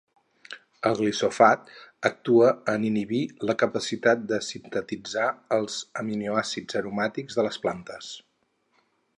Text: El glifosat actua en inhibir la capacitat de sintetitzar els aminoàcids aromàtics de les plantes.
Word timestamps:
El 0.89 0.95
glifosat 0.99 1.67
actua 2.09 2.47
en 2.73 2.87
inhibir 2.89 3.21
la 3.49 3.57
capacitat 3.65 4.25
de 4.33 4.41
sintetitzar 4.49 5.29
els 5.59 5.79
aminoàcids 6.05 6.83
aromàtics 6.83 7.43
de 7.43 7.47
les 7.51 7.65
plantes. 7.69 8.13